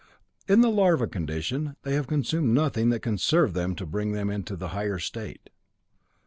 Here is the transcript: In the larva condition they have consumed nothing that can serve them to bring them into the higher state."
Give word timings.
In 0.47 0.61
the 0.61 0.71
larva 0.71 1.05
condition 1.05 1.75
they 1.83 1.93
have 1.93 2.07
consumed 2.07 2.55
nothing 2.55 2.89
that 2.89 3.01
can 3.03 3.19
serve 3.19 3.53
them 3.53 3.75
to 3.75 3.85
bring 3.85 4.13
them 4.13 4.31
into 4.31 4.55
the 4.55 4.69
higher 4.69 4.97
state." 4.97 5.51